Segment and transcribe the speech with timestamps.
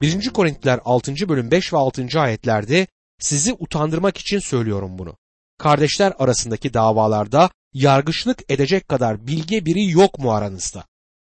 [0.00, 0.30] 1.
[0.30, 1.28] Korintiler 6.
[1.28, 2.20] bölüm 5 ve 6.
[2.20, 2.86] ayetlerde
[3.18, 5.16] sizi utandırmak için söylüyorum bunu.
[5.58, 10.84] Kardeşler arasındaki davalarda yargıçlık edecek kadar bilge biri yok mu aranızda?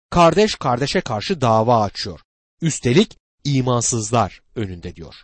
[0.10, 2.20] Kardeş kardeşe karşı dava açıyor.
[2.62, 5.16] Üstelik imansızlar önünde diyor.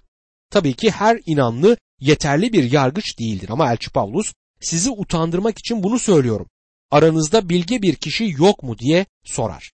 [0.49, 5.99] Tabii ki her inanlı yeterli bir yargıç değildir ama Elçi Pavlus sizi utandırmak için bunu
[5.99, 6.47] söylüyorum.
[6.91, 9.71] Aranızda bilge bir kişi yok mu diye sorar.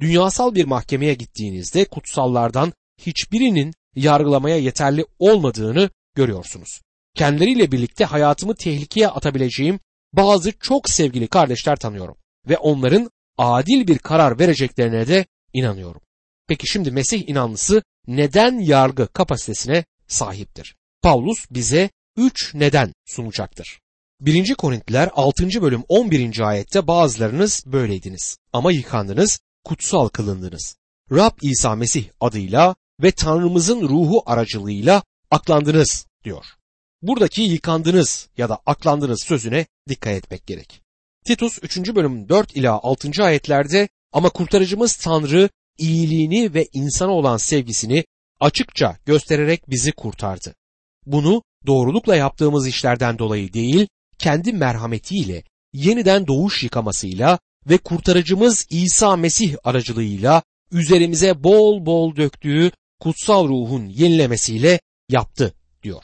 [0.00, 6.80] Dünyasal bir mahkemeye gittiğinizde kutsallardan hiçbirinin yargılamaya yeterli olmadığını görüyorsunuz.
[7.14, 9.80] Kendileriyle birlikte hayatımı tehlikeye atabileceğim
[10.12, 12.16] bazı çok sevgili kardeşler tanıyorum
[12.48, 16.00] ve onların adil bir karar vereceklerine de inanıyorum.
[16.48, 20.76] Peki şimdi Mesih inanlısı neden yargı kapasitesine sahiptir?
[21.02, 23.80] Paulus bize üç neden sunacaktır.
[24.20, 24.54] 1.
[24.54, 25.48] Korintliler 6.
[25.62, 26.40] bölüm 11.
[26.40, 30.76] ayette bazılarınız böyleydiniz ama yıkandınız, kutsal kılındınız.
[31.12, 36.44] Rab İsa Mesih adıyla ve Tanrımızın ruhu aracılığıyla aklandınız diyor.
[37.02, 40.82] Buradaki yıkandınız ya da aklandınız sözüne dikkat etmek gerek.
[41.26, 41.94] Titus 3.
[41.94, 43.24] bölüm 4 ila 6.
[43.24, 48.04] ayetlerde ama kurtarıcımız Tanrı iyiliğini ve insana olan sevgisini
[48.40, 50.54] açıkça göstererek bizi kurtardı.
[51.06, 53.88] Bunu doğrulukla yaptığımız işlerden dolayı değil,
[54.18, 57.38] kendi merhametiyle, yeniden doğuş yıkamasıyla
[57.70, 66.02] ve kurtarıcımız İsa Mesih aracılığıyla üzerimize bol bol döktüğü kutsal ruhun yenilemesiyle yaptı diyor.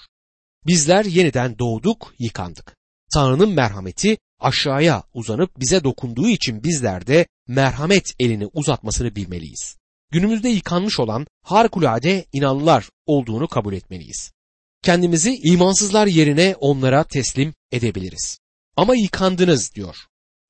[0.67, 2.77] Bizler yeniden doğduk, yıkandık.
[3.15, 9.77] Tanrı'nın merhameti aşağıya uzanıp bize dokunduğu için bizler de merhamet elini uzatmasını bilmeliyiz.
[10.11, 14.33] Günümüzde yıkanmış olan harikulade inanlılar olduğunu kabul etmeliyiz.
[14.83, 18.39] Kendimizi imansızlar yerine onlara teslim edebiliriz.
[18.77, 19.97] Ama yıkandınız diyor.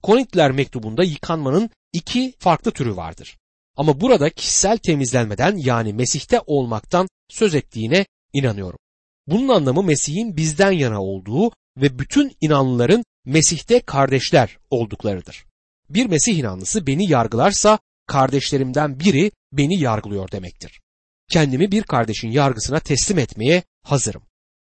[0.03, 3.39] Korintiler mektubunda yıkanmanın iki farklı türü vardır.
[3.77, 8.79] Ama burada kişisel temizlenmeden yani Mesih'te olmaktan söz ettiğine inanıyorum.
[9.27, 15.45] Bunun anlamı Mesih'in bizden yana olduğu ve bütün inanlıların Mesih'te kardeşler olduklarıdır.
[15.91, 20.81] Bir Mesih inanlısı beni yargılarsa kardeşlerimden biri beni yargılıyor demektir.
[21.31, 24.23] Kendimi bir kardeşin yargısına teslim etmeye hazırım.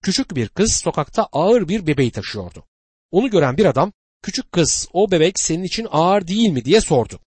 [0.02, 2.64] Küçük bir kız sokakta ağır bir bebeği taşıyordu.
[3.10, 3.92] Onu gören bir adam,
[4.22, 7.20] küçük kız o bebek senin için ağır değil mi diye sordu.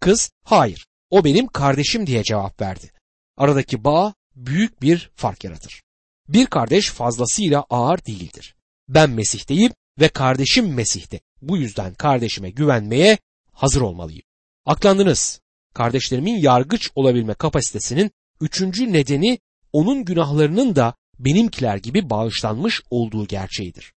[0.00, 2.90] Kız, hayır, o benim kardeşim diye cevap verdi.
[3.36, 5.82] Aradaki bağ büyük bir fark yaratır.
[6.28, 8.54] Bir kardeş fazlasıyla ağır değildir.
[8.88, 11.20] Ben Mesih'teyim ve kardeşim Mesih'te.
[11.42, 13.18] Bu yüzden kardeşime güvenmeye
[13.52, 14.22] hazır olmalıyım.
[14.66, 15.40] Aklandınız.
[15.74, 19.38] Kardeşlerimin yargıç olabilme kapasitesinin üçüncü nedeni
[19.72, 23.92] onun günahlarının da benimkiler gibi bağışlanmış olduğu gerçeğidir.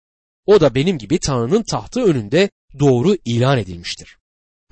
[0.46, 4.18] O da benim gibi Tanrı'nın tahtı önünde doğru ilan edilmiştir.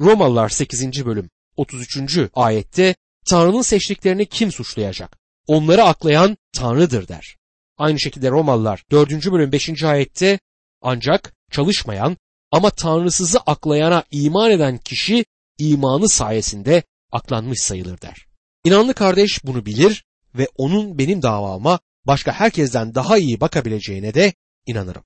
[0.00, 1.06] Romalılar 8.
[1.06, 2.18] bölüm 33.
[2.34, 2.94] ayette
[3.26, 5.18] Tanrı'nın seçtiklerini kim suçlayacak?
[5.46, 7.36] Onları aklayan Tanrı'dır der.
[7.78, 9.32] Aynı şekilde Romalılar 4.
[9.32, 9.84] bölüm 5.
[9.84, 10.38] ayette
[10.82, 12.16] ancak çalışmayan
[12.50, 15.24] ama Tanrısızı aklayana iman eden kişi
[15.58, 18.26] imanı sayesinde aklanmış sayılır der.
[18.64, 20.04] İnanlı kardeş bunu bilir
[20.34, 24.34] ve onun benim davama başka herkesten daha iyi bakabileceğine de
[24.66, 25.04] inanırım.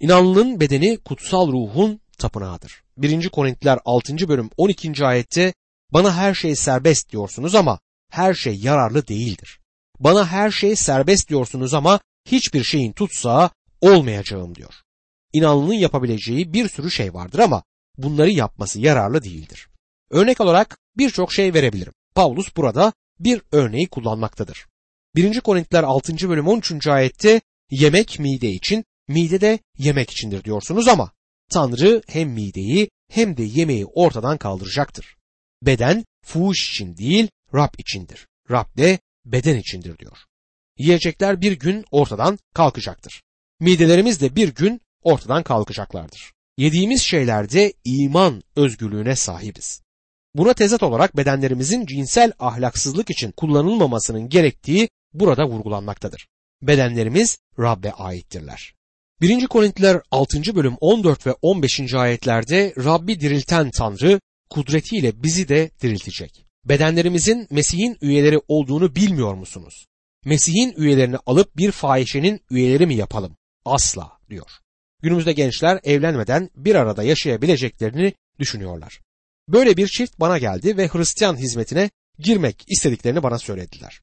[0.00, 2.82] İnanlının bedeni kutsal ruhun tapınağıdır.
[2.96, 3.28] 1.
[3.28, 4.28] Korintiler 6.
[4.28, 5.06] bölüm 12.
[5.06, 5.54] ayette
[5.92, 7.78] bana her şey serbest diyorsunuz ama
[8.10, 9.60] her şey yararlı değildir.
[10.00, 13.50] Bana her şey serbest diyorsunuz ama hiçbir şeyin tutsağı
[13.80, 14.74] olmayacağım diyor.
[15.32, 17.62] İnanlının yapabileceği bir sürü şey vardır ama
[17.98, 19.68] bunları yapması yararlı değildir.
[20.10, 21.92] Örnek olarak birçok şey verebilirim.
[22.14, 24.66] Paulus burada bir örneği kullanmaktadır.
[25.16, 25.40] 1.
[25.40, 26.28] Korintiler 6.
[26.28, 26.86] bölüm 13.
[26.86, 27.40] ayette
[27.70, 31.12] yemek mide için, mide de yemek içindir diyorsunuz ama
[31.50, 35.16] Tanrı hem mideyi hem de yemeği ortadan kaldıracaktır.
[35.66, 38.26] Beden fuhuş için değil Rab içindir.
[38.50, 40.18] Rab de beden içindir diyor.
[40.78, 43.22] Yiyecekler bir gün ortadan kalkacaktır.
[43.60, 46.32] Midelerimiz de bir gün ortadan kalkacaklardır.
[46.58, 49.82] Yediğimiz şeylerde iman özgürlüğüne sahibiz.
[50.34, 56.26] Buna tezat olarak bedenlerimizin cinsel ahlaksızlık için kullanılmamasının gerektiği burada vurgulanmaktadır.
[56.62, 58.74] Bedenlerimiz Rab'be aittirler.
[59.20, 59.46] 1.
[59.46, 60.56] Korintiler 6.
[60.56, 61.94] bölüm 14 ve 15.
[61.94, 64.20] ayetlerde Rabbi dirilten Tanrı
[64.54, 66.44] kudretiyle bizi de diriltecek.
[66.64, 69.86] Bedenlerimizin Mesih'in üyeleri olduğunu bilmiyor musunuz?
[70.24, 73.36] Mesih'in üyelerini alıp bir fahişenin üyeleri mi yapalım?
[73.64, 74.50] Asla diyor.
[75.02, 79.00] Günümüzde gençler evlenmeden bir arada yaşayabileceklerini düşünüyorlar.
[79.48, 84.00] Böyle bir çift bana geldi ve Hristiyan hizmetine girmek istediklerini bana söylediler.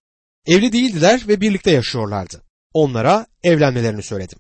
[0.47, 2.41] Evli değildiler ve birlikte yaşıyorlardı.
[2.73, 4.39] Onlara evlenmelerini söyledim.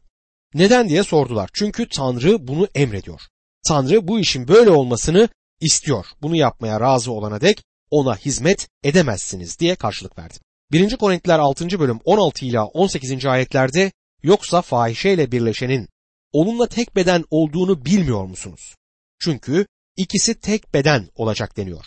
[0.53, 1.49] Neden diye sordular.
[1.53, 3.21] Çünkü Tanrı bunu emrediyor.
[3.67, 5.29] Tanrı bu işin böyle olmasını
[5.61, 6.05] istiyor.
[6.21, 10.39] Bunu yapmaya razı olana dek ona hizmet edemezsiniz diye karşılık verdim.
[10.71, 10.97] 1.
[10.97, 11.79] Korintiler 6.
[11.79, 13.25] bölüm 16 ila 18.
[13.25, 13.91] ayetlerde
[14.23, 15.87] yoksa fahişeyle birleşenin
[16.31, 18.75] onunla tek beden olduğunu bilmiyor musunuz?
[19.19, 19.65] Çünkü
[19.97, 21.85] ikisi tek beden olacak deniyor.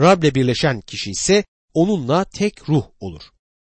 [0.00, 1.44] Rab'le birleşen kişi ise
[1.74, 3.22] onunla tek ruh olur.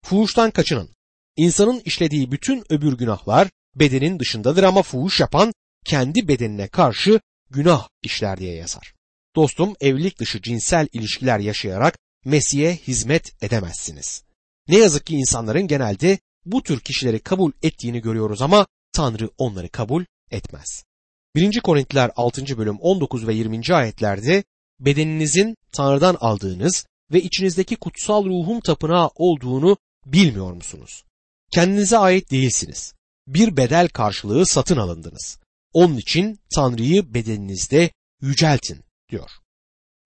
[0.04, 0.88] Fuhuştan kaçının.
[1.36, 5.52] İnsanın işlediği bütün öbür günahlar bedenin dışındadır ama fuhuş yapan
[5.84, 7.20] kendi bedenine karşı
[7.50, 8.94] günah işler diye yazar.
[9.36, 14.22] Dostum evlilik dışı cinsel ilişkiler yaşayarak Mesih'e hizmet edemezsiniz.
[14.68, 20.04] Ne yazık ki insanların genelde bu tür kişileri kabul ettiğini görüyoruz ama Tanrı onları kabul
[20.30, 20.84] etmez.
[21.36, 21.60] 1.
[21.60, 22.58] Korintiler 6.
[22.58, 23.74] bölüm 19 ve 20.
[23.74, 24.44] ayetlerde
[24.80, 29.76] bedeninizin Tanrı'dan aldığınız ve içinizdeki kutsal ruhun tapınağı olduğunu
[30.06, 31.04] bilmiyor musunuz?
[31.52, 32.94] Kendinize ait değilsiniz.
[33.26, 35.38] Bir bedel karşılığı satın alındınız.
[35.72, 37.90] Onun için Tanrı'yı bedeninizde
[38.20, 39.30] yüceltin diyor.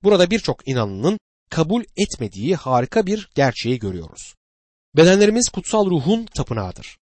[0.03, 1.19] Burada birçok inanlının
[1.51, 4.35] kabul etmediği harika bir gerçeği görüyoruz.
[4.97, 6.97] Bedenlerimiz kutsal ruhun tapınağıdır.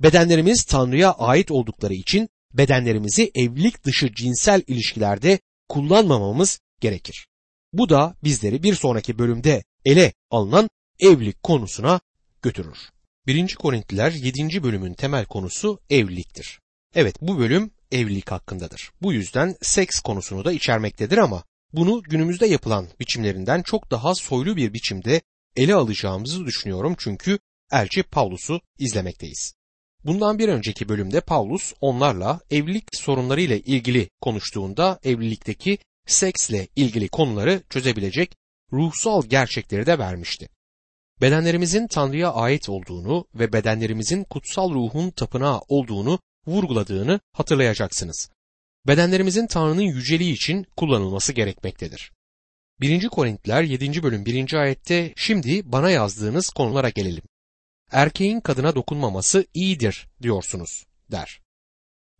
[0.00, 7.26] Bedenlerimiz Tanrı'ya ait oldukları için bedenlerimizi evlilik dışı cinsel ilişkilerde kullanmamamız gerekir.
[7.72, 10.70] Bu da bizleri bir sonraki bölümde ele alınan
[11.00, 12.00] evlilik konusuna
[12.42, 12.78] götürür.
[13.26, 13.54] 1.
[13.54, 14.62] Korintliler 7.
[14.62, 16.60] bölümün temel konusu evliliktir.
[16.94, 18.90] Evet bu bölüm evlilik hakkındadır.
[19.02, 24.74] Bu yüzden seks konusunu da içermektedir ama bunu günümüzde yapılan biçimlerinden çok daha soylu bir
[24.74, 25.20] biçimde
[25.56, 27.38] ele alacağımızı düşünüyorum çünkü
[27.72, 29.54] elçi Pavlus'u izlemekteyiz.
[30.04, 38.36] Bundan bir önceki bölümde Paulus onlarla evlilik sorunlarıyla ilgili konuştuğunda evlilikteki seksle ilgili konuları çözebilecek
[38.72, 40.48] ruhsal gerçekleri de vermişti.
[41.20, 48.30] Bedenlerimizin Tanrı'ya ait olduğunu ve bedenlerimizin kutsal ruhun tapınağı olduğunu vurguladığını hatırlayacaksınız.
[48.86, 52.12] Bedenlerimizin Tanrı'nın yüceliği için kullanılması gerekmektedir.
[52.80, 53.08] 1.
[53.08, 54.02] Korintiler 7.
[54.02, 54.52] bölüm 1.
[54.52, 57.22] ayette şimdi bana yazdığınız konulara gelelim.
[57.92, 61.40] Erkeğin kadına dokunmaması iyidir diyorsunuz der.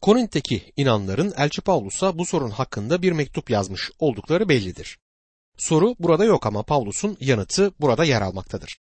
[0.01, 4.99] Korint'teki inanların Elçi Pavlus'a bu sorun hakkında bir mektup yazmış oldukları bellidir.
[5.59, 8.79] Soru burada yok ama Pavlus'un yanıtı burada yer almaktadır.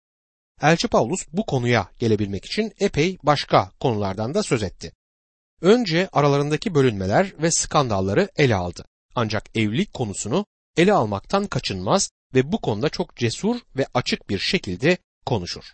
[0.63, 4.93] Elçi Pavlus bu konuya gelebilmek için epey başka konulardan da söz etti.
[5.61, 8.85] Önce aralarındaki bölünmeler ve skandalları ele aldı.
[9.15, 10.47] Ancak evlilik konusunu
[10.77, 15.65] ele almaktan kaçınmaz ve bu konuda çok cesur ve açık bir şekilde konuşur.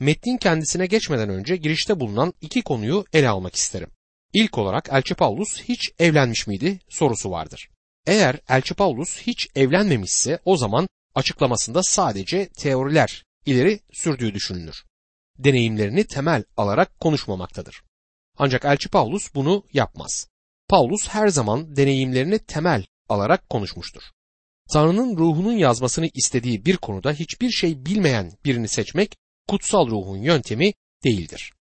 [0.00, 3.90] Metnin kendisine geçmeden önce girişte bulunan iki konuyu ele almak isterim.
[4.32, 7.68] İlk olarak Elçi Paulus hiç evlenmiş miydi sorusu vardır.
[8.06, 14.84] Eğer Elçi Paulus hiç evlenmemişse o zaman açıklamasında sadece teoriler ileri sürdüğü düşünülür.
[15.38, 17.83] Deneyimlerini temel alarak konuşmamaktadır.
[18.38, 20.28] Ancak Elçi Paulus bunu yapmaz.
[20.68, 24.02] Paulus her zaman deneyimlerini temel alarak konuşmuştur.
[24.72, 29.16] Tanrı'nın ruhunun yazmasını istediği bir konuda hiçbir şey bilmeyen birini seçmek
[29.48, 30.72] kutsal ruhun yöntemi
[31.04, 31.52] değildir.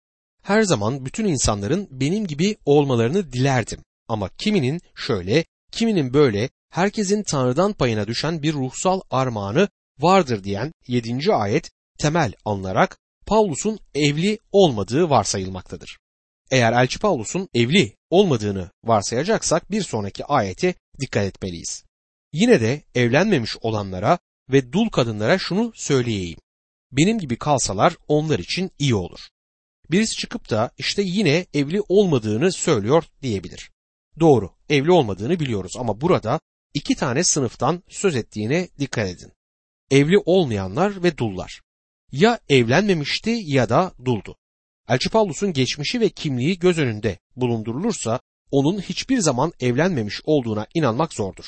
[0.42, 7.72] Her zaman bütün insanların benim gibi olmalarını dilerdim ama kiminin şöyle, kiminin böyle, herkesin Tanrı'dan
[7.72, 9.68] payına düşen bir ruhsal armağanı
[9.98, 11.34] vardır diyen 7.
[11.34, 15.98] ayet temel alınarak Pavlus'un evli olmadığı varsayılmaktadır.
[16.52, 21.84] Eğer Elçi Pavlus'un evli olmadığını varsayacaksak bir sonraki ayete dikkat etmeliyiz.
[22.32, 24.18] Yine de evlenmemiş olanlara
[24.48, 26.38] ve dul kadınlara şunu söyleyeyim.
[26.92, 29.20] Benim gibi kalsalar onlar için iyi olur.
[29.90, 33.70] Birisi çıkıp da işte yine evli olmadığını söylüyor diyebilir.
[34.20, 36.40] Doğru, evli olmadığını biliyoruz ama burada
[36.74, 39.32] iki tane sınıftan söz ettiğine dikkat edin.
[39.90, 41.60] Evli olmayanlar ve dullar.
[42.12, 44.36] Ya evlenmemişti ya da duldu.
[44.88, 48.20] Elçi Pavlus'un geçmişi ve kimliği göz önünde bulundurulursa
[48.50, 51.44] onun hiçbir zaman evlenmemiş olduğuna inanmak zordur.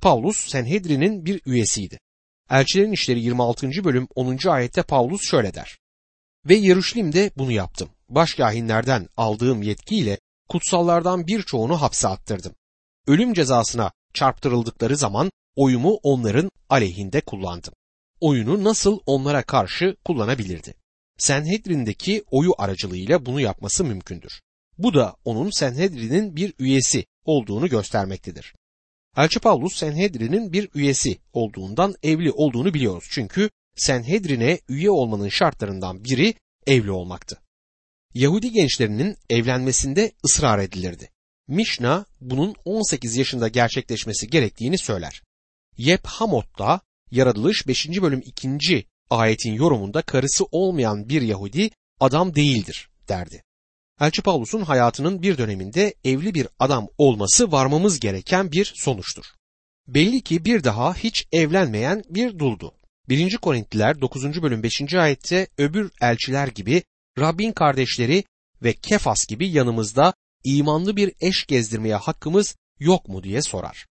[0.00, 1.98] Pavlus Senhedrin'in bir üyesiydi.
[2.50, 3.84] Elçilerin İşleri 26.
[3.84, 4.48] bölüm 10.
[4.48, 5.78] ayette Pavlus şöyle der.
[6.48, 7.90] Ve Yeruşalim'de bunu yaptım.
[8.08, 12.54] Başkahinlerden aldığım yetkiyle kutsallardan birçoğunu hapse attırdım.
[13.06, 17.74] Ölüm cezasına çarptırıldıkları zaman oyumu onların aleyhinde kullandım.
[18.20, 20.74] Oyunu nasıl onlara karşı kullanabilirdi?
[21.20, 24.40] Senhedrin'deki oyu aracılığıyla bunu yapması mümkündür.
[24.78, 28.54] Bu da onun Senhedrin'in bir üyesi olduğunu göstermektedir.
[29.16, 33.08] Elçi Pavlus Senhedrin'in bir üyesi olduğundan evli olduğunu biliyoruz.
[33.10, 36.34] Çünkü Senhedrin'e üye olmanın şartlarından biri
[36.66, 37.40] evli olmaktı.
[38.14, 41.10] Yahudi gençlerinin evlenmesinde ısrar edilirdi.
[41.48, 45.22] Mişna bunun 18 yaşında gerçekleşmesi gerektiğini söyler.
[45.76, 47.88] Yep Hamot'ta Yaratılış 5.
[47.88, 48.86] bölüm 2.
[49.10, 53.42] ayetin yorumunda karısı olmayan bir Yahudi adam değildir derdi.
[54.00, 59.24] Elçi Pavlus'un hayatının bir döneminde evli bir adam olması varmamız gereken bir sonuçtur.
[59.88, 62.74] Belli ki bir daha hiç evlenmeyen bir duldu.
[63.08, 63.36] 1.
[63.36, 64.42] Korintliler 9.
[64.42, 64.94] bölüm 5.
[64.94, 66.82] ayette öbür elçiler gibi
[67.18, 68.24] Rabbin kardeşleri
[68.62, 70.14] ve Kefas gibi yanımızda
[70.44, 73.86] imanlı bir eş gezdirmeye hakkımız yok mu diye sorar.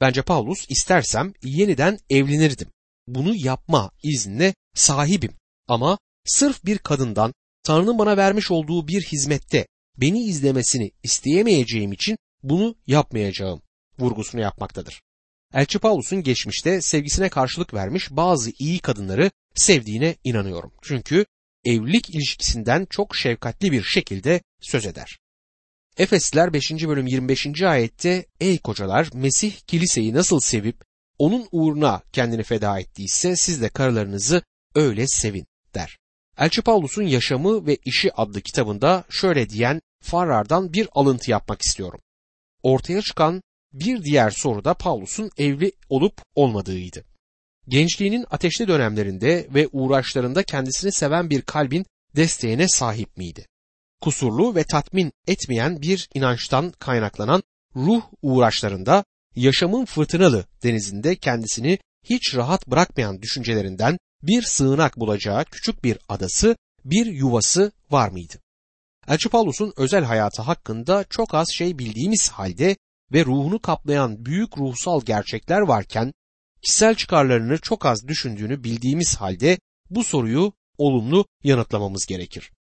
[0.00, 2.68] Bence Paulus istersem yeniden evlenirdim.
[3.06, 5.32] Bunu yapma iznine sahibim
[5.68, 9.66] ama sırf bir kadından Tanrı'nın bana vermiş olduğu bir hizmette
[9.96, 13.62] beni izlemesini isteyemeyeceğim için bunu yapmayacağım
[13.98, 15.02] vurgusunu yapmaktadır.
[15.54, 20.72] Elçi Paulus'un geçmişte sevgisine karşılık vermiş bazı iyi kadınları sevdiğine inanıyorum.
[20.82, 21.26] Çünkü
[21.64, 25.18] evlilik ilişkisinden çok şefkatli bir şekilde söz eder.
[25.98, 26.70] Efesliler 5.
[26.70, 27.62] bölüm 25.
[27.62, 30.84] ayette Ey kocalar Mesih kiliseyi nasıl sevip
[31.20, 34.42] onun uğruna kendini feda ettiyse siz de karılarınızı
[34.74, 35.98] öyle sevin der.
[36.38, 42.00] Elçi Paulus'un Yaşamı ve İşi adlı kitabında şöyle diyen Farrar'dan bir alıntı yapmak istiyorum.
[42.62, 47.04] Ortaya çıkan bir diğer soru da Paulus'un evli olup olmadığıydı.
[47.68, 51.86] Gençliğinin ateşli dönemlerinde ve uğraşlarında kendisini seven bir kalbin
[52.16, 53.46] desteğine sahip miydi?
[54.00, 57.42] Kusurlu ve tatmin etmeyen bir inançtan kaynaklanan
[57.76, 59.04] ruh uğraşlarında
[59.36, 67.06] yaşamın fırtınalı denizinde kendisini hiç rahat bırakmayan düşüncelerinden bir sığınak bulacağı küçük bir adası, bir
[67.06, 68.34] yuvası var mıydı?
[69.08, 72.76] Elçi Paulus'un özel hayatı hakkında çok az şey bildiğimiz halde
[73.12, 76.12] ve ruhunu kaplayan büyük ruhsal gerçekler varken
[76.62, 79.58] kişisel çıkarlarını çok az düşündüğünü bildiğimiz halde
[79.90, 82.52] bu soruyu olumlu yanıtlamamız gerekir.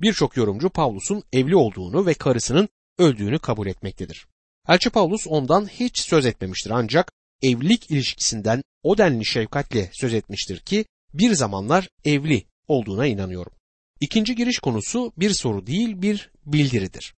[0.00, 4.26] Birçok yorumcu Paulus'un evli olduğunu ve karısının öldüğünü kabul etmektedir.
[4.68, 10.84] Elçi Paulus ondan hiç söz etmemiştir ancak evlilik ilişkisinden o denli şefkatle söz etmiştir ki
[11.14, 13.52] bir zamanlar evli olduğuna inanıyorum.
[14.00, 17.14] İkinci giriş konusu bir soru değil bir bildiridir.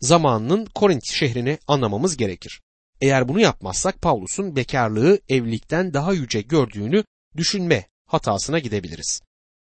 [0.00, 2.60] Zamanının Korint şehrini anlamamız gerekir.
[3.00, 7.04] Eğer bunu yapmazsak Paulus'un bekarlığı evlilikten daha yüce gördüğünü
[7.36, 9.20] düşünme hatasına gidebiliriz.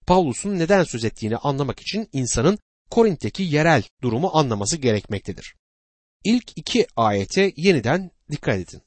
[0.07, 5.55] Paulus'un neden söz ettiğini anlamak için insanın Korint'teki yerel durumu anlaması gerekmektedir.
[6.25, 8.81] İlk iki ayete yeniden dikkat edin.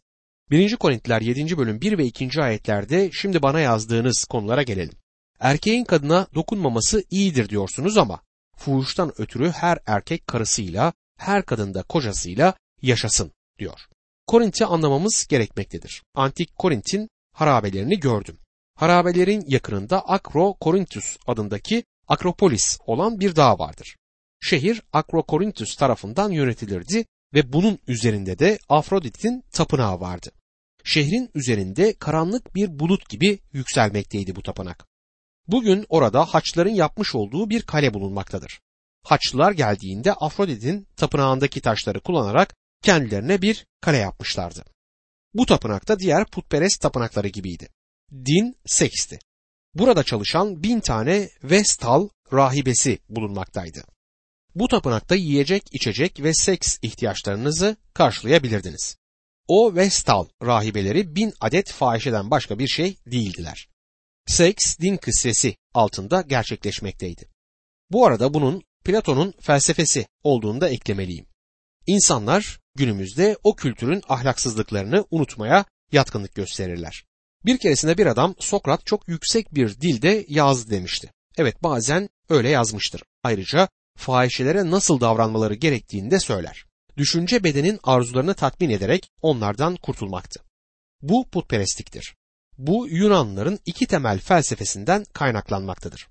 [0.51, 0.77] 1.
[0.77, 1.59] Korintiler 7.
[1.59, 2.43] bölüm 1 ve 2.
[2.43, 4.95] ayetlerde şimdi bana yazdığınız konulara gelelim.
[5.41, 8.21] Erkeğin kadına dokunmaması iyidir diyorsunuz ama
[8.57, 13.81] fuhuştan ötürü her erkek karısıyla, her kadın da kocasıyla yaşasın diyor.
[14.27, 16.03] Korint'i anlamamız gerekmektedir.
[16.15, 18.39] Antik Korint'in harabelerini gördüm.
[18.75, 23.97] Harabelerin yakınında Akro Korintus adındaki Akropolis olan bir dağ vardır.
[24.41, 27.05] Şehir Akro Korintus tarafından yönetilirdi
[27.35, 30.31] ve bunun üzerinde de Afrodit'in tapınağı vardı.
[30.85, 34.87] Şehrin üzerinde karanlık bir bulut gibi yükselmekteydi bu tapınak.
[35.47, 38.61] Bugün orada Haçlıların yapmış olduğu bir kale bulunmaktadır.
[39.05, 44.65] Haçlılar geldiğinde Afrodit'in tapınağındaki taşları kullanarak kendilerine bir kale yapmışlardı.
[45.35, 47.69] Bu tapınakta diğer putperest tapınakları gibiydi.
[48.13, 49.19] Din seksti.
[49.75, 53.85] Burada çalışan bin tane Vestal rahibesi bulunmaktaydı.
[54.59, 58.97] Bu tapınakta yiyecek, içecek ve seks ihtiyaçlarınızı karşılayabilirdiniz.
[59.49, 63.69] O Vestal rahibeleri bin adet fahişeden başka bir şey değildiler.
[64.27, 67.29] Seks din kıssesi altında gerçekleşmekteydi.
[67.91, 71.27] Bu arada bunun Platon'un felsefesi olduğunu da eklemeliyim.
[71.87, 77.05] İnsanlar günümüzde o kültürün ahlaksızlıklarını unutmaya yatkınlık gösterirler.
[77.45, 81.13] Bir keresinde bir adam Sokrat çok yüksek bir dilde yazdı demişti.
[81.37, 83.03] Evet bazen öyle yazmıştır.
[83.23, 83.69] Ayrıca
[83.99, 86.65] fahişelere nasıl davranmaları gerektiğini de söyler.
[86.97, 90.41] Düşünce bedenin arzularını tatmin ederek onlardan kurtulmaktı.
[91.03, 92.15] Bu putperestliktir.
[92.59, 96.09] Bu Yunanlıların iki temel felsefesinden kaynaklanmaktadır.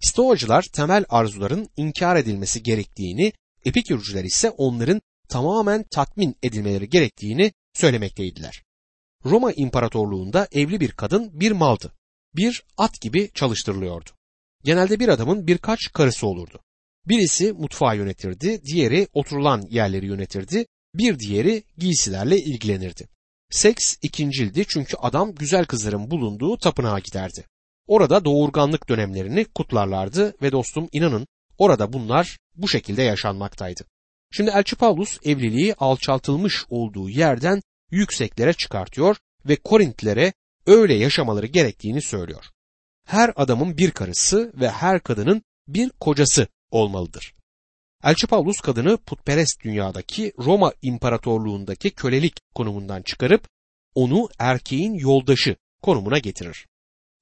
[0.00, 3.32] Stoacılar temel arzuların inkar edilmesi gerektiğini,
[3.64, 8.62] epikürcüler ise onların tamamen tatmin edilmeleri gerektiğini söylemekteydiler.
[9.24, 11.92] Roma İmparatorluğunda evli bir kadın bir maldı.
[12.34, 14.10] Bir at gibi çalıştırılıyordu.
[14.64, 16.60] Genelde bir adamın birkaç karısı olurdu.
[17.08, 23.08] Birisi mutfağı yönetirdi, diğeri oturulan yerleri yönetirdi, bir diğeri giysilerle ilgilenirdi.
[23.50, 27.44] Seks ikincildi çünkü adam güzel kızların bulunduğu tapınağa giderdi.
[27.86, 31.26] Orada doğurganlık dönemlerini kutlarlardı ve dostum inanın
[31.58, 33.84] orada bunlar bu şekilde yaşanmaktaydı.
[34.30, 39.16] Şimdi Elçi Paulus evliliği alçaltılmış olduğu yerden yükseklere çıkartıyor
[39.48, 40.32] ve Korintlilere
[40.66, 42.44] öyle yaşamaları gerektiğini söylüyor.
[43.06, 47.34] Her adamın bir karısı ve her kadının bir kocası olmalıdır.
[48.04, 53.48] Elçi Paulus kadını putperest dünyadaki Roma İmparatorluğundaki kölelik konumundan çıkarıp
[53.94, 56.66] onu erkeğin yoldaşı konumuna getirir.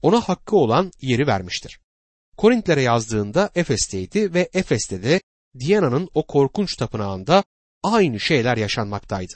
[0.03, 1.81] Ona hakkı olan yeri vermiştir.
[2.37, 5.21] Korintlere yazdığında Efes'teydi ve Efes'te de
[5.61, 7.45] Diana'nın o korkunç tapınağında
[7.83, 9.35] aynı şeyler yaşanmaktaydı.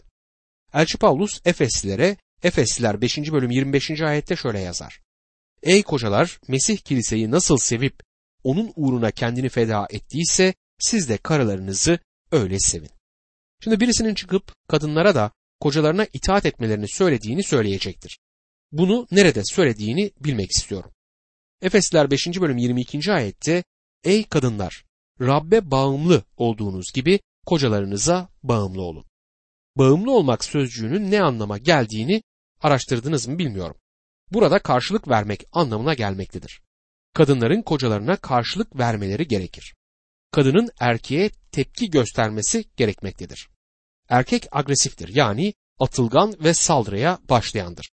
[0.74, 3.18] Elçi Paulus Efeslilere Efesliler 5.
[3.18, 4.00] bölüm 25.
[4.00, 5.00] ayette şöyle yazar.
[5.62, 8.00] Ey kocalar Mesih kiliseyi nasıl sevip
[8.44, 11.98] onun uğruna kendini feda ettiyse siz de karılarınızı
[12.32, 12.90] öyle sevin.
[13.60, 18.18] Şimdi birisinin çıkıp kadınlara da kocalarına itaat etmelerini söylediğini söyleyecektir.
[18.72, 20.90] Bunu nerede söylediğini bilmek istiyorum.
[21.62, 22.26] Efesler 5.
[22.40, 23.12] bölüm 22.
[23.12, 23.64] ayette
[24.04, 24.84] Ey kadınlar
[25.20, 29.04] Rabbe bağımlı olduğunuz gibi kocalarınıza bağımlı olun.
[29.76, 32.22] Bağımlı olmak sözcüğünün ne anlama geldiğini
[32.60, 33.76] araştırdınız mı bilmiyorum.
[34.32, 36.60] Burada karşılık vermek anlamına gelmektedir.
[37.14, 39.74] Kadınların kocalarına karşılık vermeleri gerekir.
[40.30, 43.48] Kadının erkeğe tepki göstermesi gerekmektedir.
[44.08, 47.90] Erkek agresiftir yani atılgan ve saldırıya başlayandır.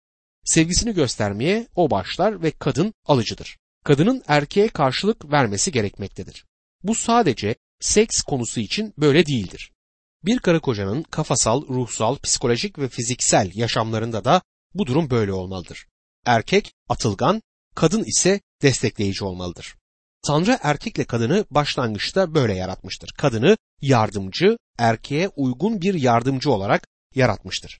[0.46, 3.58] Sevgisini göstermeye o başlar ve kadın alıcıdır.
[3.84, 6.46] Kadının erkeğe karşılık vermesi gerekmektedir.
[6.84, 9.72] Bu sadece seks konusu için böyle değildir.
[10.26, 14.42] Bir karı kocanın kafasal, ruhsal, psikolojik ve fiziksel yaşamlarında da
[14.74, 15.88] bu durum böyle olmalıdır.
[16.26, 17.42] Erkek atılgan,
[17.76, 19.76] kadın ise destekleyici olmalıdır.
[20.28, 23.10] Tanrı erkekle kadını başlangıçta böyle yaratmıştır.
[23.18, 27.80] Kadını yardımcı, erkeğe uygun bir yardımcı olarak yaratmıştır.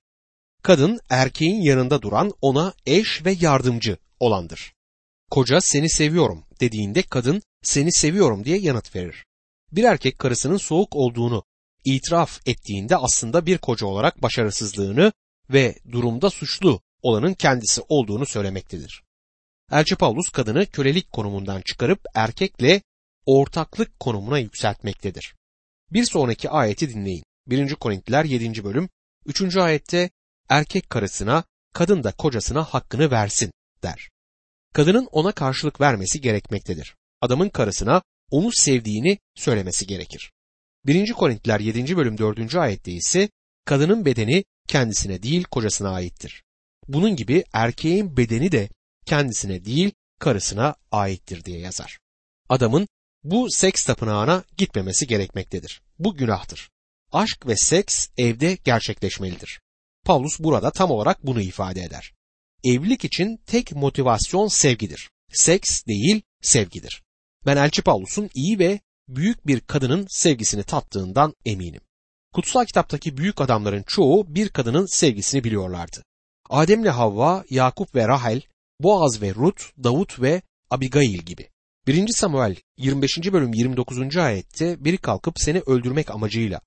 [0.64, 4.74] Kadın erkeğin yanında duran ona eş ve yardımcı olandır.
[5.32, 9.26] Koca seni seviyorum dediğinde kadın seni seviyorum diye yanıt verir.
[9.72, 11.44] Bir erkek karısının soğuk olduğunu
[11.86, 15.12] itiraf ettiğinde aslında bir koca olarak başarısızlığını
[15.50, 19.04] ve durumda suçlu olanın kendisi olduğunu söylemektedir.
[19.72, 22.82] Elçi Paulus kadını kölelik konumundan çıkarıp erkekle
[23.26, 25.36] ortaklık konumuna yükseltmektedir.
[25.92, 27.24] Bir sonraki ayeti dinleyin.
[27.48, 27.76] 1.
[27.76, 28.64] Korintiler 7.
[28.64, 28.90] bölüm
[29.26, 29.58] 3.
[29.58, 30.10] ayette
[30.50, 31.44] erkek karısına,
[31.74, 33.52] kadın da kocasına hakkını versin
[33.84, 34.10] der.
[34.74, 36.96] Kadının ona karşılık vermesi gerekmektedir.
[37.22, 40.32] Adamın karısına onu sevdiğini söylemesi gerekir.
[40.86, 41.14] 1.
[41.14, 41.98] Korintiler 7.
[41.98, 42.56] bölüm 4.
[42.56, 43.30] ayette ise
[43.66, 46.44] kadının bedeni kendisine değil kocasına aittir.
[46.88, 48.70] Bunun gibi erkeğin bedeni de
[49.08, 52.00] kendisine değil karısına aittir diye yazar.
[52.50, 52.88] Adamın
[53.24, 55.82] bu seks tapınağına gitmemesi gerekmektedir.
[56.00, 56.70] Bu günahtır.
[57.12, 59.62] Aşk ve seks evde gerçekleşmelidir.
[60.06, 62.14] Paulus burada tam olarak bunu ifade eder.
[62.64, 65.10] Evlilik için tek motivasyon sevgidir.
[65.34, 67.04] Seks değil, sevgidir.
[67.46, 71.82] Ben Elçi Paulus'un iyi ve büyük bir kadının sevgisini tattığından eminim.
[72.34, 76.04] Kutsal kitaptaki büyük adamların çoğu bir kadının sevgisini biliyorlardı.
[76.50, 78.42] Adem'le Havva, Yakup ve Rahel,
[78.80, 81.50] Boaz ve Rut, Davut ve Abigail gibi.
[81.88, 82.08] 1.
[82.08, 83.18] Samuel 25.
[83.18, 84.18] bölüm 29.
[84.18, 86.62] ayette biri kalkıp seni öldürmek amacıyla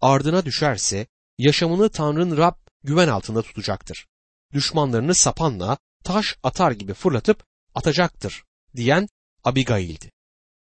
[0.00, 1.06] ardına düşerse
[1.38, 4.06] yaşamını Tanrı'nın Rab güven altında tutacaktır.
[4.52, 8.44] Düşmanlarını sapanla taş atar gibi fırlatıp atacaktır
[8.76, 9.08] diyen
[9.44, 10.10] Abigail'di.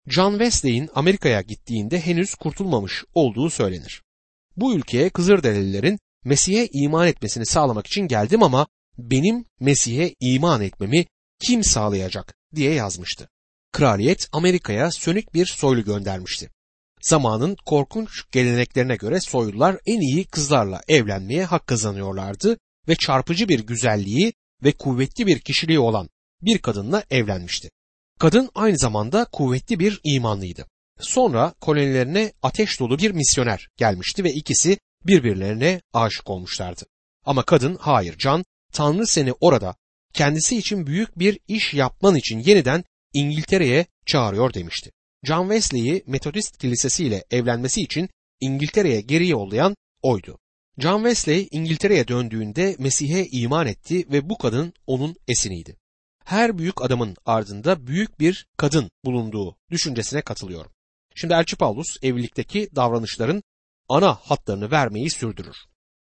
[0.07, 4.03] John Wesley'in Amerika'ya gittiğinde henüz kurtulmamış olduğu söylenir.
[4.57, 8.67] Bu ülkeye Kızılderililerin Mesih'e iman etmesini sağlamak için geldim ama
[8.99, 11.05] benim Mesih'e iman etmemi
[11.39, 13.29] kim sağlayacak diye yazmıştı.
[13.71, 16.49] Kraliyet Amerika'ya sönük bir soylu göndermişti.
[17.01, 22.57] Zamanın korkunç geleneklerine göre soylular en iyi kızlarla evlenmeye hak kazanıyorlardı
[22.87, 24.33] ve çarpıcı bir güzelliği
[24.63, 26.09] ve kuvvetli bir kişiliği olan
[26.41, 27.69] bir kadınla evlenmişti.
[28.19, 30.65] Kadın aynı zamanda kuvvetli bir imanlıydı.
[30.99, 36.85] Sonra kolonilerine ateş dolu bir misyoner gelmişti ve ikisi birbirlerine aşık olmuşlardı.
[37.25, 39.75] Ama kadın hayır Can, Tanrı seni orada
[40.13, 44.91] kendisi için büyük bir iş yapman için yeniden İngiltere'ye çağırıyor demişti.
[45.23, 50.39] John Wesley'i Metodist Kilisesi ile evlenmesi için İngiltere'ye geri yollayan oydu.
[50.77, 55.77] John Wesley İngiltere'ye döndüğünde Mesih'e iman etti ve bu kadın onun esiniydi.
[56.25, 60.71] Her büyük adamın ardında büyük bir kadın bulunduğu düşüncesine katılıyorum.
[61.15, 63.43] Şimdi Elçi Paulus evlilikteki davranışların
[63.89, 65.57] ana hatlarını vermeyi sürdürür.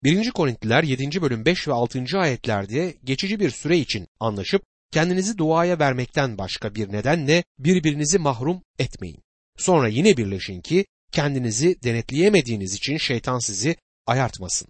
[0.05, 0.31] 1.
[0.31, 1.23] Korintliler 7.
[1.23, 2.05] bölüm 5 ve 6.
[2.19, 9.23] ayetlerde geçici bir süre için anlaşıp kendinizi duaya vermekten başka bir nedenle birbirinizi mahrum etmeyin.
[9.57, 14.69] Sonra yine birleşin ki kendinizi denetleyemediğiniz için şeytan sizi ayartmasın.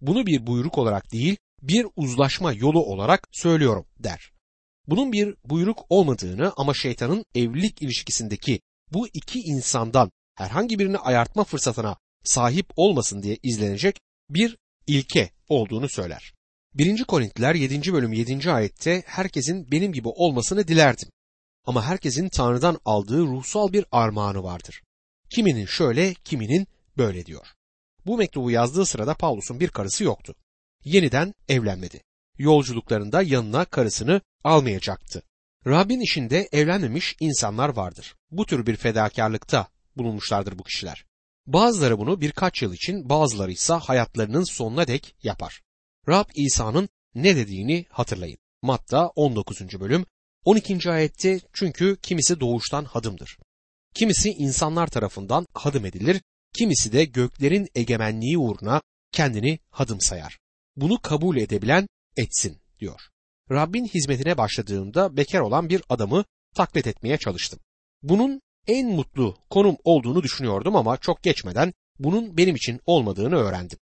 [0.00, 4.32] Bunu bir buyruk olarak değil, bir uzlaşma yolu olarak söylüyorum der.
[4.86, 8.60] Bunun bir buyruk olmadığını ama şeytanın evlilik ilişkisindeki
[8.92, 14.56] bu iki insandan herhangi birini ayartma fırsatına sahip olmasın diye izlenecek bir
[14.86, 16.34] ilke olduğunu söyler.
[16.74, 17.04] 1.
[17.04, 17.92] Korintiler 7.
[17.92, 18.50] bölüm 7.
[18.50, 21.08] ayette herkesin benim gibi olmasını dilerdim.
[21.64, 24.82] Ama herkesin Tanrı'dan aldığı ruhsal bir armağanı vardır.
[25.30, 27.46] Kiminin şöyle, kiminin böyle diyor.
[28.06, 30.34] Bu mektubu yazdığı sırada Paulus'un bir karısı yoktu.
[30.84, 32.02] Yeniden evlenmedi.
[32.38, 35.22] Yolculuklarında yanına karısını almayacaktı.
[35.66, 38.14] Rabbin işinde evlenmemiş insanlar vardır.
[38.30, 41.04] Bu tür bir fedakarlıkta bulunmuşlardır bu kişiler.
[41.46, 45.62] Bazıları bunu birkaç yıl için, bazıları ise hayatlarının sonuna dek yapar.
[46.08, 48.38] Rab İsa'nın ne dediğini hatırlayın.
[48.62, 49.80] Matta 19.
[49.80, 50.06] bölüm
[50.44, 50.90] 12.
[50.90, 53.38] ayette çünkü kimisi doğuştan hadımdır.
[53.94, 58.82] Kimisi insanlar tarafından hadım edilir, kimisi de göklerin egemenliği uğruna
[59.12, 60.38] kendini hadım sayar.
[60.76, 63.00] Bunu kabul edebilen etsin diyor.
[63.50, 67.60] Rabbin hizmetine başladığımda bekar olan bir adamı taklit etmeye çalıştım.
[68.02, 73.78] Bunun en mutlu konum olduğunu düşünüyordum ama çok geçmeden bunun benim için olmadığını öğrendim.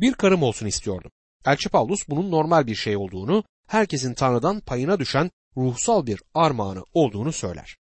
[0.00, 1.10] Bir karım olsun istiyordum.
[1.46, 7.32] Elçi Paulus bunun normal bir şey olduğunu, herkesin Tanrı'dan payına düşen ruhsal bir armağanı olduğunu
[7.32, 7.76] söyler.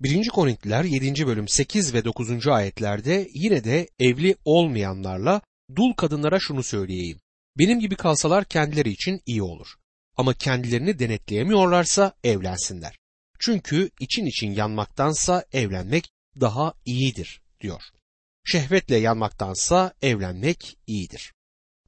[0.00, 0.28] 1.
[0.28, 1.26] Korintiler 7.
[1.26, 2.48] bölüm 8 ve 9.
[2.48, 5.40] ayetlerde yine de evli olmayanlarla
[5.76, 7.20] dul kadınlara şunu söyleyeyim.
[7.58, 9.74] Benim gibi kalsalar kendileri için iyi olur.
[10.16, 12.98] Ama kendilerini denetleyemiyorlarsa evlensinler.
[13.38, 17.82] Çünkü için için yanmaktansa evlenmek daha iyidir diyor.
[18.44, 21.32] Şehvetle yanmaktansa evlenmek iyidir.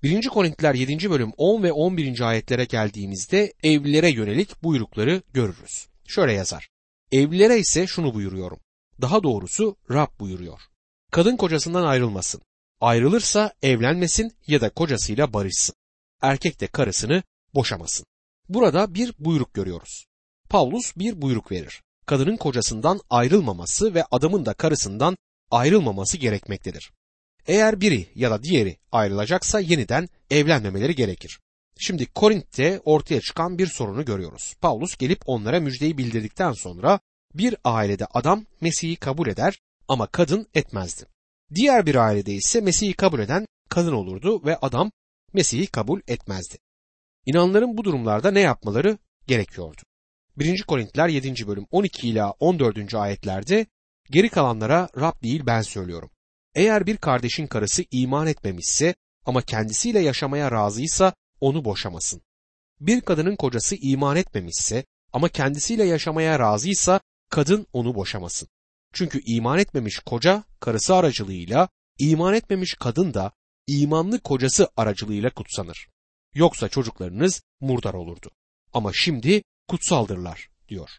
[0.03, 0.29] 1.
[0.29, 1.11] Korintiler 7.
[1.11, 2.21] bölüm 10 ve 11.
[2.21, 5.89] ayetlere geldiğimizde evlilere yönelik buyrukları görürüz.
[6.07, 6.69] Şöyle yazar.
[7.13, 8.61] Evlilere ise şunu buyuruyorum.
[9.01, 10.61] Daha doğrusu Rab buyuruyor.
[11.11, 12.43] Kadın kocasından ayrılmasın.
[12.81, 15.75] Ayrılırsa evlenmesin ya da kocasıyla barışsın.
[16.23, 17.23] Erkek de karısını
[17.55, 18.07] boşamasın.
[18.49, 20.07] Burada bir buyruk görüyoruz.
[20.51, 21.83] Pavlus bir buyruk verir.
[22.07, 25.17] Kadının kocasından ayrılmaması ve adamın da karısından
[25.51, 26.93] ayrılmaması gerekmektedir.
[27.47, 31.41] Eğer biri ya da diğeri ayrılacaksa yeniden evlenmemeleri gerekir.
[31.79, 34.55] Şimdi Korint'te ortaya çıkan bir sorunu görüyoruz.
[34.61, 37.01] Paulus gelip onlara müjdeyi bildirdikten sonra
[37.35, 39.59] bir ailede adam Mesih'i kabul eder
[39.89, 41.05] ama kadın etmezdi.
[41.55, 44.91] Diğer bir ailede ise Mesih'i kabul eden kadın olurdu ve adam
[45.33, 46.59] Mesih'i kabul etmezdi.
[47.27, 49.83] İnanların bu durumlarda ne yapmaları gerekiyordu?
[50.41, 50.63] 1.
[50.63, 51.47] Korintiler 7.
[51.47, 52.95] bölüm 12 ila 14.
[52.95, 53.67] ayetlerde
[54.11, 56.11] geri kalanlara Rab değil ben söylüyorum.
[56.55, 58.95] Eğer bir kardeşin karısı iman etmemişse
[59.27, 62.23] ama kendisiyle yaşamaya razıysa onu boşamasın.
[62.81, 67.01] Bir kadının kocası iman etmemişse ama kendisiyle yaşamaya razıysa
[67.31, 68.49] kadın onu boşamasın.
[68.93, 73.33] Çünkü iman etmemiş koca karısı aracılığıyla, iman etmemiş kadın da
[73.67, 75.89] imanlı kocası aracılığıyla kutsanır.
[76.35, 78.31] Yoksa çocuklarınız murdar olurdu.
[78.73, 80.91] Ama şimdi kutsaldırlar diyor.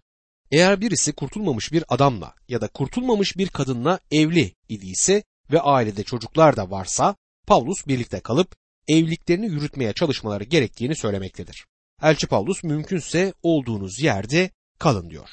[0.52, 6.58] Eğer birisi kurtulmamış bir adamla ya da kurtulmamış bir kadınla evli idiyse ve ailede çocuklar
[6.58, 7.16] da varsa
[7.48, 8.56] Pavlus birlikte kalıp
[8.88, 11.66] evliliklerini yürütmeye çalışmaları gerektiğini söylemektedir.
[12.02, 15.30] Elçi Pavlus mümkünse olduğunuz yerde kalın diyor.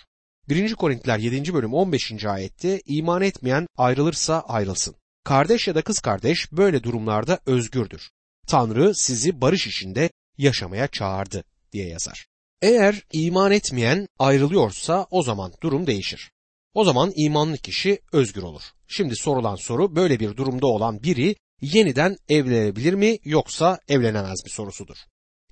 [0.49, 0.75] 1.
[0.75, 1.55] Korintiler 7.
[1.55, 2.25] bölüm 15.
[2.25, 4.95] ayette iman etmeyen ayrılırsa ayrılsın.
[5.25, 8.11] Kardeş ya da kız kardeş böyle durumlarda özgürdür.
[8.49, 12.27] Tanrı sizi barış içinde yaşamaya çağırdı diye yazar.
[12.63, 16.31] Eğer iman etmeyen ayrılıyorsa o zaman durum değişir.
[16.75, 18.63] O zaman imanlı kişi özgür olur.
[18.89, 24.97] Şimdi sorulan soru böyle bir durumda olan biri yeniden evlenebilir mi yoksa evlenemez mi sorusudur.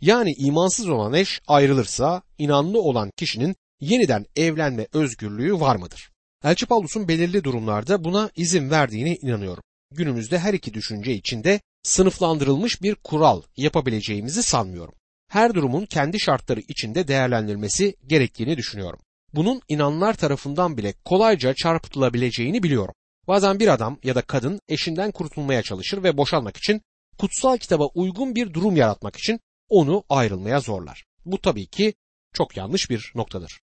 [0.01, 6.11] Yani imansız olan eş ayrılırsa inanlı olan kişinin yeniden evlenme özgürlüğü var mıdır?
[6.45, 9.63] Elçi Paulus'un belirli durumlarda buna izin verdiğine inanıyorum.
[9.93, 14.95] Günümüzde her iki düşünce içinde sınıflandırılmış bir kural yapabileceğimizi sanmıyorum.
[15.29, 18.99] Her durumun kendi şartları içinde değerlendirilmesi gerektiğini düşünüyorum.
[19.35, 22.95] Bunun inanlar tarafından bile kolayca çarpıtılabileceğini biliyorum.
[23.29, 26.83] Bazen bir adam ya da kadın eşinden kurtulmaya çalışır ve boşanmak için
[27.19, 31.05] kutsal kitaba uygun bir durum yaratmak için onu ayrılmaya zorlar.
[31.25, 31.95] Bu tabii ki
[32.33, 33.61] çok yanlış bir noktadır.